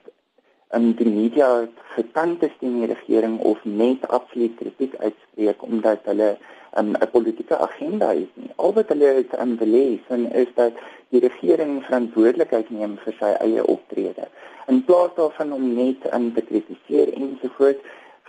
[0.72, 1.48] en die media
[1.94, 6.30] gekant is teen die regering of net absoluut kritiek uitspreek omdat hulle
[6.78, 8.50] um, 'n politieke agenda het nie.
[8.56, 10.72] Al wat hulle um, beleef is dat
[11.10, 14.28] die regering verantwoordelikheid neem vir sy eie optrede
[14.66, 17.80] in plaas daarvan om net in te kritiseer ensovoorts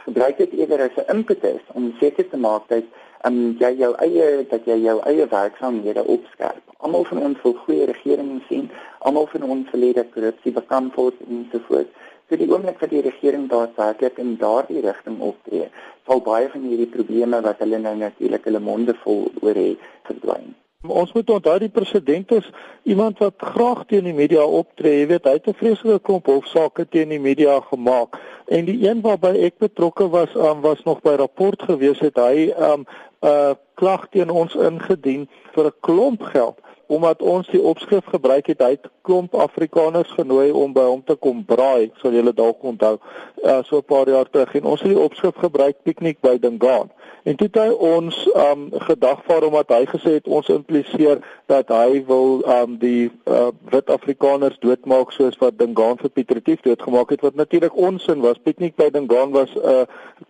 [0.06, 2.84] gebruik dit eerder as 'n impetus om seker te maak dat
[3.26, 6.64] um, jy jou eie dat jy jou eie werksaamhede opskerp.
[6.78, 10.96] Almal van ons wil goeie regering sien, almal van ons wil hê dat korrupsie bekamp
[10.96, 11.94] word ensovoorts.
[12.30, 15.70] So die oomblik wat die regering daadwerklik in daardie rigting optree,
[16.08, 20.56] sal baie van hierdie probleme wat hulle nou natuurlik hulle monde vol oor het, verdwyn.
[20.88, 22.50] Ons moet onthou die president is
[22.84, 25.00] iemand wat graag teen die media optree.
[25.00, 28.20] Jy weet, hy het 'n vreeslike klomp hofsaake teen die media gemaak.
[28.48, 32.52] En die een waarby ek betrokke was, um, was nog by rapport gewees het hy
[32.52, 32.86] 'n um,
[33.22, 36.60] uh, klag teen ons ingedien vir 'n klomp geld
[36.96, 41.16] omdat ons die opskrif gebruik het, hy het klomp Afrikaners genooi om by hom te
[41.16, 42.98] kom braai, sal julle dalk onthou,
[43.44, 46.92] uh, so 'n paar jaar terug en ons het die opskrif gebruik piknik by Dingaan.
[47.24, 52.02] En toe het hy ons um gedagvaar omdat hy gesê het ons impliseer dat hy
[52.08, 57.24] wil um die uh, wit Afrikaners doodmaak soos wat Dingaan vir Pieter Retief doodgemaak het
[57.24, 58.42] wat natuurlik onsin was.
[58.44, 59.86] Piknik by Dingaan was 'n uh,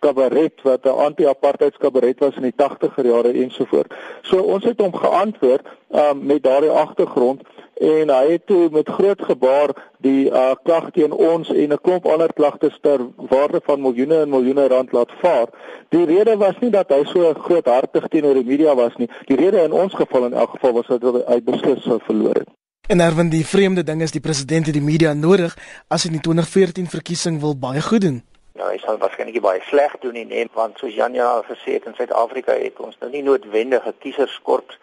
[0.06, 3.96] kabaret wat 'n anti-apartheid kabaret was in die 80er jare ensovoorts.
[4.22, 7.42] So ons het hom geantwoord um met daardie agtergrond
[7.74, 12.06] en hy het toe met groot gebaar die uh, klag teen ons en 'n klomp
[12.06, 15.48] ander klagtes ter waarde van miljoene en miljoene rand laat vaar.
[15.90, 19.10] Die rede was nie dat hy so groothartig teenoor die media was nie.
[19.26, 22.50] Die rede in ons geval in elk geval was dat hy beslis sou verloor het.
[22.88, 26.20] En erwen die vreemde ding is die president het die media nodig as hy die
[26.20, 28.24] 2014 verkiesing wil baie goed doen.
[28.54, 31.96] Nou, hy sal waarskynlik baie sleg doen nie, nee, want soos Janja gesê het in
[31.96, 34.78] Suid-Afrika het ons nou nie noodwendige kieserskorps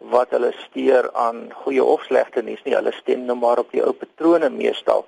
[0.00, 2.74] wat hulle steur aan goeie of slegte nuus nie.
[2.74, 5.04] Hulle stem nou maar op die ou patrone meestal.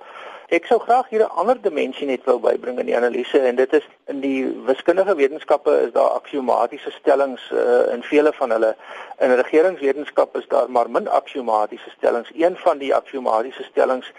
[0.53, 3.73] Ek sou graag hier 'n ander dimensie net wou bybring in die analise en dit
[3.73, 8.75] is in die wiskundige wetenskappe is daar aksiomatiese stellings uh, in vele van hulle.
[9.19, 12.29] In regeringswetenskap is daar maar min aksiomatiese stellings.
[12.35, 14.11] Een van die aksiomatiese stellings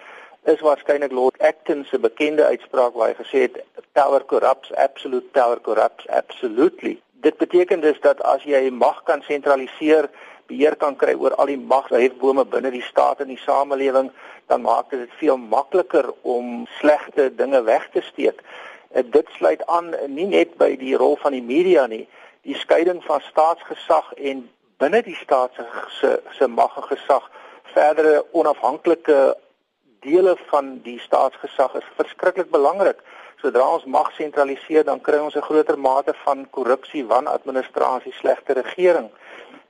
[0.44, 5.60] is waarskynlik Lord Acton se bekende uitspraak waar hy gesê het power corrupts absolute power
[5.60, 6.98] corrupts absolutely.
[7.12, 10.10] Dit beteken dus dat as jy mag kan sentraliseer
[10.46, 14.10] beheer kan kry oor al die magshebbome binne die staat en die samelewing,
[14.46, 18.42] dan maak dit veel makliker om slegte dinge weg te steek.
[18.90, 22.04] Dit sluit aan nie net by die rol van die media nie,
[22.44, 24.44] die skeiding van staatsgesag en
[24.82, 25.56] binne die staat
[26.00, 27.30] se se mag en gesag
[27.74, 29.36] verdere onafhanklike
[30.04, 33.00] dele van die staatsgesag is verskriklik belangrik.
[33.40, 39.10] Sodra ons mag sentraliseer, dan kry ons 'n groter mate van korrupsie, wanadministrasie, slegte regering.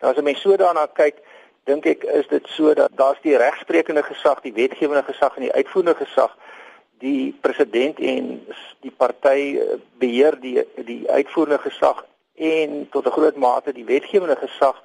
[0.01, 1.17] Nou as 'n mens so daarna kyk,
[1.65, 5.53] dink ek is dit so dat daar's die regsprekende gesag, die wetgewende gesag en die
[5.53, 6.37] uitvoerende gesag.
[6.99, 8.47] Die president en
[8.81, 14.37] die party eh, beheer die die uitvoerende gesag en tot 'n groot mate die wetgewende
[14.37, 14.83] gesag.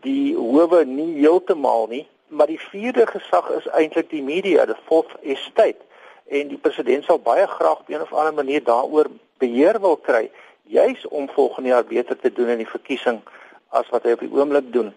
[0.00, 5.14] Die howe nie heeltemal nie, maar die vierde gesag is eintlik die media, the fourth
[5.22, 5.80] estate.
[6.26, 9.06] En die president sal baie graag op 'n of ander manier daaroor
[9.38, 10.30] beheer wil kry,
[10.62, 13.20] juis om volgende jaar beter te doen in die verkiesing
[13.68, 14.94] as wat hy op die oomblik doen.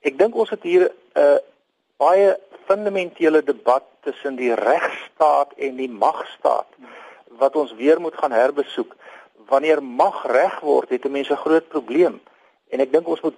[0.00, 1.38] Ek dink ons het hier 'n uh,
[1.96, 6.68] baie fundamentele debat tussen die regstaat en die magstaat
[7.40, 8.96] wat ons weer moet gaan herbesoek.
[9.48, 12.20] Wanneer mag reg word, het mense 'n groot probleem.
[12.68, 13.36] En ek dink ons moet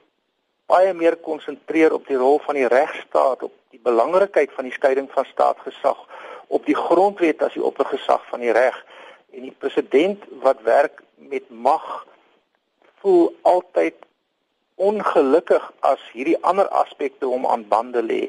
[0.67, 5.11] baie meer konsentreer op die rol van die regstaat, op die belangrikheid van die skeiding
[5.13, 5.99] van staatsgesag,
[6.47, 8.77] op die grondwet as die oppergesag van die reg
[9.33, 12.07] en die president wat werk met mag
[13.01, 13.95] voel altyd
[14.83, 18.23] ongelukkig as hierdie ander aspekte hom aan bande lê.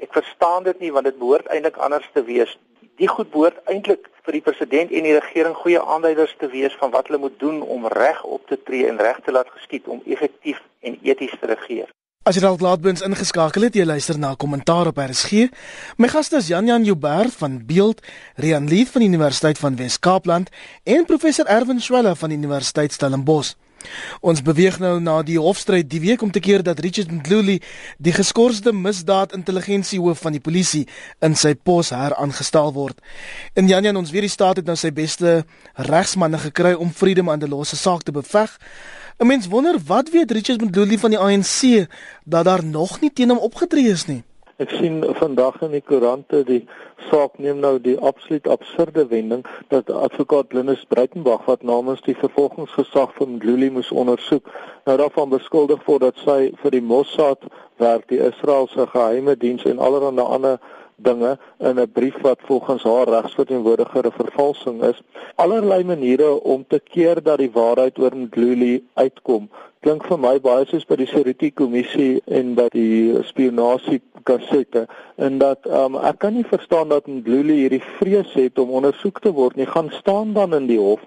[0.00, 2.56] Ek verstaan dit nie want dit behoort eintlik anders te wees.
[3.00, 6.92] Die goed behoort eintlik vir die president en die regering goeie aanduiders te wees van
[6.96, 10.02] wat hulle moet doen om reg op te tree en reg te laat geskied om
[10.06, 11.88] effektief en eties te regeer.
[12.28, 15.46] As jy dalk laatbens ingeskakel het, jy luister na kommentaar op RSG.
[15.96, 18.04] My gaste is Jan Jan Joubert van Beeld,
[18.36, 20.52] Rian Lee van die Universiteit van Wes-Kaapland
[20.84, 23.54] en professor Erwin Swela van die Universiteit Stellenbosch.
[24.20, 27.60] Ons beweeg nou na die hofstryd die week om te keer dat Richard Mdluli,
[27.98, 30.86] die geskorste misdaad-intelligensiehoof van die polisie,
[31.24, 33.00] in sy pos heraangestel word.
[33.56, 35.44] In Janjan ons weer die staat het nou sy beste
[35.90, 38.58] regsmanne gekry om Freedom aan die losse saak te beveg.
[39.20, 41.86] 'n Mens wonder wat weet Richard Mdluli van die ANC
[42.24, 44.22] dat daar nog nie teen hom opgetree is nie.
[44.60, 46.58] Ek sien vandag in die koerante die
[47.08, 53.14] saak neem nou die absoluut absurde wending dat advokaat Linus Breitenberg wat namens die vervolgingsgesag
[53.16, 54.50] van Luli moes ondersoek
[54.84, 57.48] nou daarvan beskuldig word dat sy vir die Mossad
[57.80, 60.60] werk die Israeliese geheime diens en allerlei ander
[61.02, 65.02] dinge in 'n brief wat volgens haar regsverteenwoordiger 'n vervalsing is.
[65.34, 69.48] Allerlei maniere om te keer dat die waarheid oor Ndluli uitkom.
[69.80, 74.86] Klink vir my baie soos by die Seriti kommissie en by die spionasie kassette
[75.16, 79.32] en dat um, ek kan nie verstaan dat Ndluli hierdie vrees het om ondersoek te
[79.32, 79.66] word nie.
[79.66, 81.00] Gaan staan dan in die hof.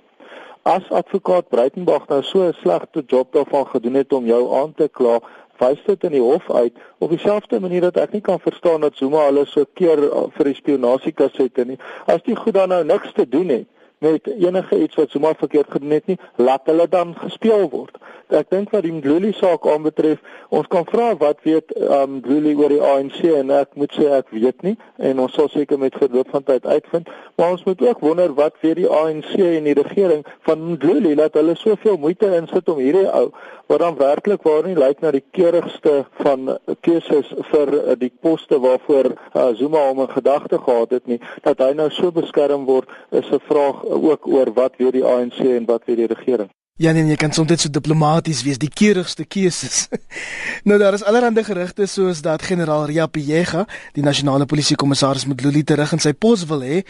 [0.63, 4.87] As advokaat Breitenberg nou so 'n slegte job daarvan gedoen het om jou aan te
[4.87, 5.19] kla,
[5.61, 8.97] wys dit in die hof uit op dieselfde manier dat ek nie kan verstaan dat
[8.97, 11.79] Zuma hulle so keer uh, vir die spionasiekassette nie.
[12.05, 13.69] As die goed dan nou niks te doen het
[14.03, 17.97] met enige iets wat Zuma verkeerd gedoen het nie, laat hulle dan gespeel word.
[18.33, 22.71] Ek dink wat die Mdluli saak aanbetref, ons kan vra wat weet um Mdluli oor
[22.73, 26.31] die ANC en ek moet sê ek weet nie en ons sal seker met verloop
[26.33, 30.23] van tyd uitvind, maar ons moet ook wonder wat weet die ANC en die regering
[30.47, 33.27] van Mdluli dat hulle soveel moeite insit om hierdie ou
[33.71, 38.59] wat dan werklik waar nie lyk na die keurigste van keuses vir uh, die poste
[38.59, 42.89] waarvoor uh, Zuma hom in gedagte gehad het nie, dat hy nou so beskerm word,
[43.11, 46.49] is 'n vraag ook oor wat weet die ANC en wat weet die regering.
[46.81, 49.83] Ja nee, jy kan soms net so diplomaties wees, die keurigste keuses.
[50.67, 55.61] nou daar is allerlei gerugte soos dat generaal Ria Pijega, die nasionale polisiekommissaris met Luli
[55.63, 56.81] terug in sy pos wil hê.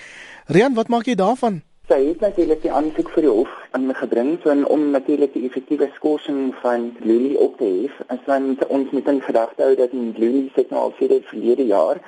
[0.47, 1.59] Rian, wat maak jy daarvan?
[1.91, 6.53] Sy het natuurlik die aansoek vir die hof ingebring so om natuurlik die effektiewe skorsing
[6.61, 7.99] van Luli op te hef.
[8.07, 11.67] En ons moet in gedagte hou dat in Luli se nou al vir die verlede
[11.67, 11.99] jaar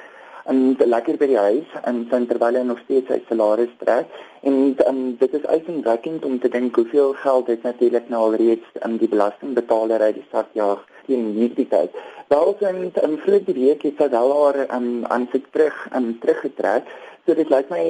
[0.51, 4.12] en lekker by die huis en dan terwyl hy nog steeds sy salaris trek
[4.45, 8.91] en um, dit is uiteindelik om te dink hoeveel geld dit natuurlik nou alreeds aan
[8.91, 11.97] um, die belastingbetaler uit die stad jaag in hierdie tyd.
[12.27, 16.15] Daarom in um, vroeër die week het sy al haar um, aansoek terug en um,
[16.21, 16.89] teruggetrek.
[17.25, 17.84] So dit lyk my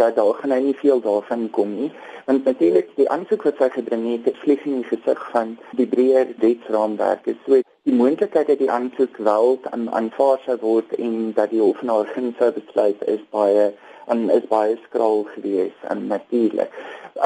[0.00, 1.90] dat daar gaan nie veel daarvan kom nie.
[2.28, 5.88] Want natuurlik die aansoek wat sy gebring het, het vlieg in die gesig van die
[5.88, 7.28] breër wetsraamwerk.
[7.44, 12.02] So die moontlikheid dat die aansoek wel aanvaar sou word en dat die hof nou
[12.12, 13.70] geen sou besluit is baie
[14.12, 16.74] en is baie skraal gewees en natuurlik.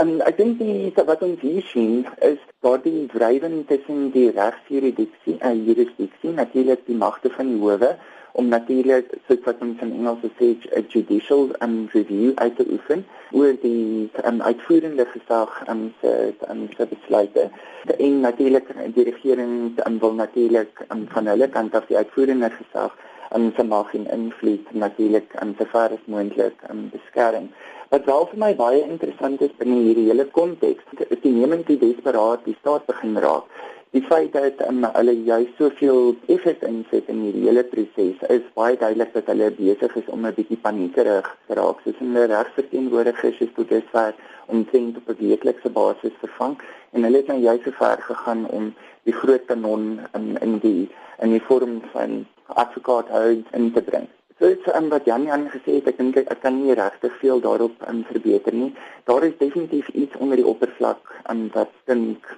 [0.02, 5.36] En ek dink die wat ons hier sien is dat die wrywing tussen die regsjuridiksie
[5.50, 7.90] en jurisdiksie natuurlik die magte van die howe
[8.32, 13.04] om natuurlik soos wat ons in Engels sê 'n judicial um, review uit te oefen
[13.30, 17.50] oor die um, uitvoerende gesag um, se um, se besluite.
[17.98, 22.96] En natuurlik die regering um, wil natuurlik um, van hulle kant af die uitvoerende gesag
[23.30, 27.50] en se mag en invloed natuurlik aan se ver as moontlik um, beskerm.
[27.88, 31.78] Wat wel vir my baie interessant is binne hierdie hele konteks, is die neming die
[31.78, 33.44] desperaat die staat begin raak
[33.92, 38.78] die feit dat um, hulle juist soveel effort inset in hierdie hele proses is baie
[38.80, 41.82] duidelik dat hulle besig is om 'n bietjie paniekerig te raak.
[41.84, 44.14] Soos hulle regsverteenwoordigers is tot dusver
[44.46, 46.56] omtrent op 'n weeklikse basis vervang
[46.92, 48.72] en hulle het nou juist so ver gegaan om
[49.04, 50.88] die groot kanon in in die
[51.20, 55.48] in die vorm van advokaat hou in te bring So iets aan wat Jan Jan
[55.52, 58.70] gesê het, ek dink ek kan nie regtig veel daarop in verbeter nie.
[59.04, 62.28] Daar is definitief iets onder die oppervlak aan wat dink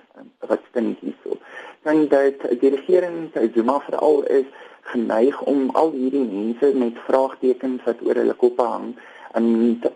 [0.50, 1.38] wat dink hierso.
[1.86, 4.48] Dan dat die regering se Zuma veral is
[4.90, 8.90] geneig om al hierdie mense met vraagtekens wat oor hulle koppe hang
[9.38, 9.48] aan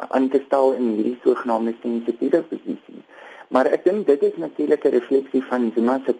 [0.08, 3.02] aan te stel in hierdie sogenaamde sensitiewe posisie.
[3.48, 6.14] Maar ek dink dit is natuurlik 'n refleksie van Zuma se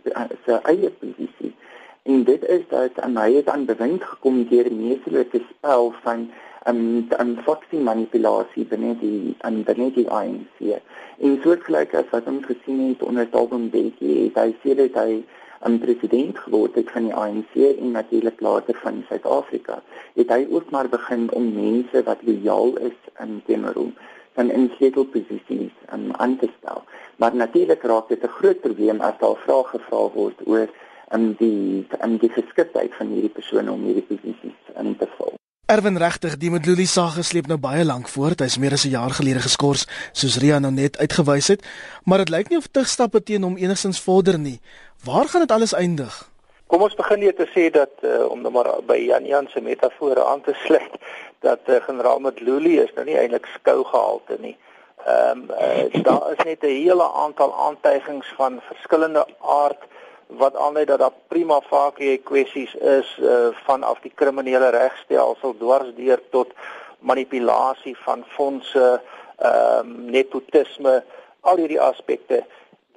[0.44, 1.54] se eie posisie
[2.08, 6.28] en dit is dat um, hy het aan bewind gekom deur meeselike spel van
[6.70, 10.62] um, 'n foxy manipulasie binne die aan binne die ANC.
[11.18, 15.24] En soortgelyk as wat ons gesien het onder Thabo Mbeki, hy sê dat hy 'n
[15.66, 19.82] um, president geword het van die ANC en natuurlik later van Suid-Afrika.
[20.14, 23.94] Het hy ook maar begin om mense wat lojaal is in hom
[24.32, 26.84] van in sleutelposisies um, aan te stel.
[27.16, 30.68] Maar natuurlik raak dit 'n groot probleem as daar vrae gevra word oor
[31.14, 35.34] in die in die geskiktheid van hierdie persone om hierdie posisies in te vul.
[35.68, 38.40] Erwin regtig, die Modluli saak gesleep nou baie lank voort.
[38.40, 41.60] Hy's meer as 'n jaar gelede geskort, soos Ria nou net uitgewys het,
[42.04, 44.60] maar dit lyk nie of terugstappe teen hom enigstens vorder nie.
[45.04, 46.30] Waar gaan dit alles eindig?
[46.66, 49.60] Kom ons begin net te sê dat uh, om nou maar by Jan Jan se
[49.60, 50.96] metafore aan te sluit
[51.40, 54.56] dat uh, generaal Modluli is nou nie eintlik skou gehalte nie.
[55.04, 59.84] Ehm um, uh, daar is net 'n hele aantal aantuigings van verskillende aard
[60.28, 66.52] wat aanlei dat daar prima facie kwessies is uh, vanaf die kriminele regstelsel dwarsdeur tot
[66.98, 69.00] manipulasie van fondse,
[69.38, 71.04] ehm um, nepotisme,
[71.40, 72.44] al hierdie aspekte.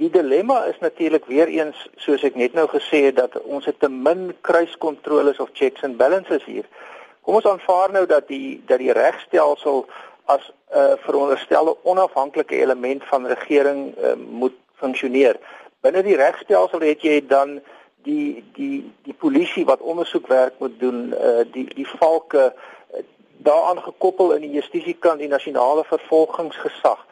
[0.02, 3.80] Die dilemma is natuurlik weer eens soos ek net nou gesê het dat ons het
[3.80, 6.66] te min kruiskontroles of checks and balances hier.
[7.22, 9.86] Kom ons aanvaar nou dat die dat die regstelsel
[10.26, 15.38] as 'n uh, veronderstelde onafhanklike element van regering uh, moet funksioneer.
[15.82, 17.60] Binne die regstelsel het jy dan
[18.06, 23.04] die die die polisie wat ondersoekwerk moet doen, uh, die die valke uh,
[23.46, 27.08] daaraan gekoppel in die justisiekant die nasionale vervolgingsgesag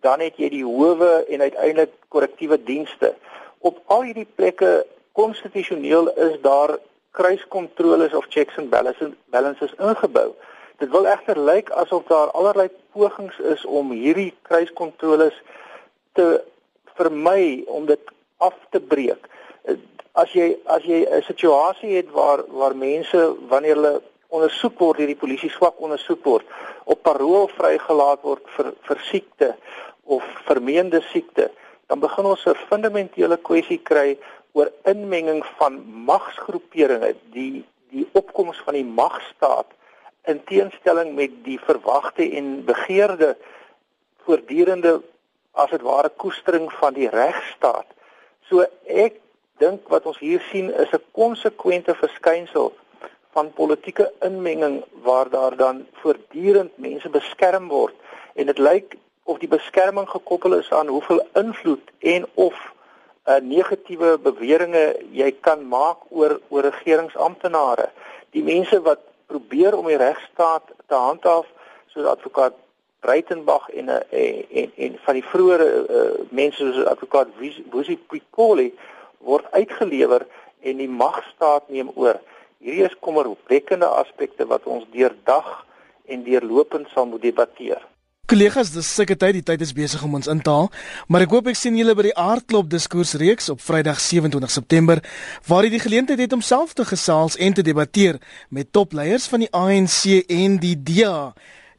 [0.00, 3.14] dan het jy die howe en uiteindelik korrektiewe dienste.
[3.58, 6.78] Op al hierdie plekke konstitusioneel is daar
[7.10, 10.30] kruiskontroles of checks and balances balances ingebou.
[10.80, 15.36] Dit wil egter lyk asof daar allerlei pogings is om hierdie kruiskontroles
[16.16, 16.40] te
[16.98, 19.28] vermy om dit af te breek.
[20.12, 25.06] As jy as jy 'n situasie het waar waar mense wanneer hulle ondersoek word deur
[25.06, 26.46] die polisie swak ondersoek word
[26.84, 29.54] op parol vrygelaat word vir vir siekte
[30.04, 31.50] of vermeende siekte,
[31.86, 34.18] dan begin ons 'n fundamentele kwessie kry
[34.52, 39.66] oor inmenging van magsgroeperinge, die die opkoms van die magstaat
[40.30, 43.36] in teenstelling met die verwagte en begeerde
[44.24, 45.00] voortdurende
[45.52, 47.86] as dit ware koestering van die regstaat.
[48.48, 49.20] So ek
[49.60, 52.72] dink wat ons hier sien is 'n konsekwente verskynsel
[53.32, 57.94] van politieke inmenging waar daar dan voortdurend mense beskerm word
[58.34, 63.42] en dit lyk of die beskerming gekoppel is aan hoeveel invloed en of uh, eh,
[63.42, 67.90] negatiewe beweringe jy kan maak oor oor regeringsamptenare.
[68.30, 71.46] Die mense wat probeer om die regstaat te handhaaf
[71.92, 72.56] soos advokaat
[73.00, 77.28] Breitenberg en 'n en, eh, en en van die vroeë uh, mense soos advokaat
[77.70, 78.74] Wusi Pikoli
[79.18, 80.26] word uitgelewer
[80.60, 82.20] en die magstaat neem oor.
[82.58, 85.66] Hierdie is kommerwekkende aspekte wat ons deurdag
[86.06, 87.80] en deurlopend sal moet debatteer.
[88.30, 90.68] Kollegas, dis seker tyd, die tyd is besig om ons in te haal,
[91.10, 95.00] maar ek hoop ek sien julle by die aardklop diskursreeks op Vrydag 27 September
[95.48, 98.20] waar jy die geleentheid het om self te gesels en te debatteer
[98.54, 101.32] met topleiers van die ANC en die DA.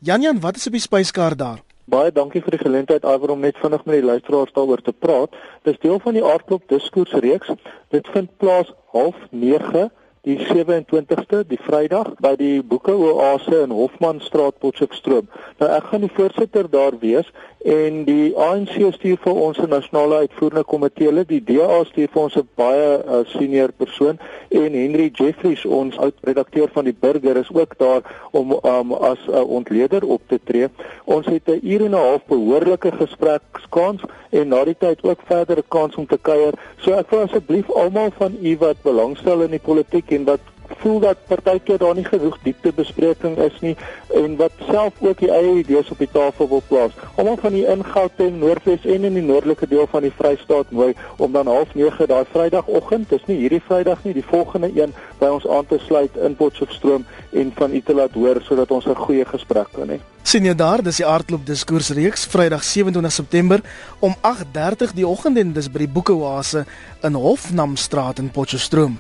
[0.04, 1.60] Jan Jan, wat is op die spyskaart daar?
[1.86, 5.36] Baie dankie vir die geleentheid om net vinnig met die luisteraars daaroor te praat.
[5.62, 7.52] Dis deel van die aardklop diskursreeks.
[7.94, 9.92] Dit vind plaas 09:30
[10.26, 15.30] die 27ste, die Vrydag by die Boeke Oase in Hofmanstraat Potchefstroom.
[15.60, 17.30] Nou ek gaan die voorsitter daar wees
[17.64, 22.36] en die ANC stuur vir ons 'n nasionale uitvoerende komitee die DA stuur vir ons
[22.36, 24.18] 'n baie uh, senior persoon
[24.50, 28.02] en Henry Jeffries ons oud-redakteur van die Burger is ook daar
[28.32, 30.68] om um, as 'n uh, ontleder op te tree.
[31.06, 35.64] Ons het 'n uur en 'n half behoorlike gesprekskans en na die tyd ook verdere
[35.68, 36.54] kans om te kuier.
[36.78, 40.40] So ek wil asseblief almal van u wat belangstel in die politiek en wat
[40.78, 43.76] voel dat partykeer daar nie genoeg diepte bespreking is nie
[44.16, 46.96] en wat self ook die eie idees op die tafel wil plaas.
[47.16, 51.32] Almal van die ingoute Noordwes en in die noordelike deel van die Vrystaat mooi om
[51.32, 55.48] dan half 9 daai Vrydagoggend, dis nie hierdie Vrydag nie, die volgende een by ons
[55.48, 59.26] aan te sluit in Potchefstroom en van u te laat hoor sodat ons 'n goeie
[59.26, 60.00] gesprek kan hê.
[60.24, 63.62] Sien jy daar, dis die aardklop diskursreeks Vrydag 27 September
[64.00, 66.66] om 8:30 die oggend en dis by die Boekeoase
[67.02, 69.00] in Hofnamstraat in Potchefstroom.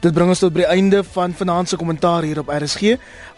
[0.00, 2.94] Dit bring ons tot by die einde van vanaand se kommentaar hier op RSG.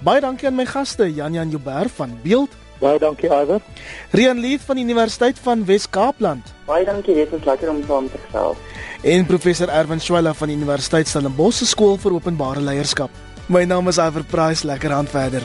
[0.06, 2.54] Baie dankie aan my gaste Jan Jan Joubert van Beeld.
[2.78, 3.58] Baie dankie Iver.
[4.14, 6.52] Rian Leith van die Universiteit van Wes-Kaapland.
[6.66, 8.62] Baie dankie, dit was lekker om saam te gesels.
[9.02, 13.10] En professor Erwin Swela van die Universiteit Stellenbosch se skool vir openbare leierskap.
[13.50, 15.42] My naam is Iver Price, lekker aan verder.